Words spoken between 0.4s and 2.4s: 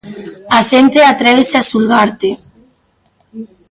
A xente atrévese a xulgarte.